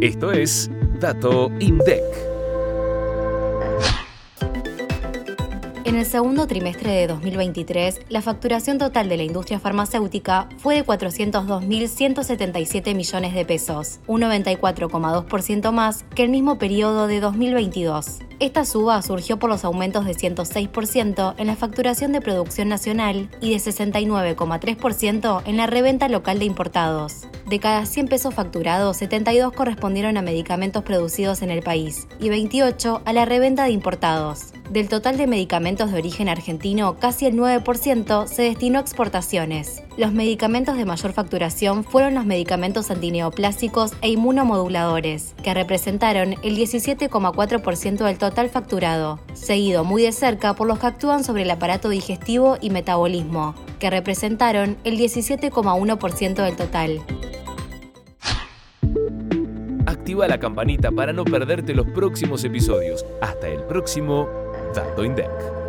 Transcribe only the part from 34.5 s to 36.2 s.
Del total de medicamentos de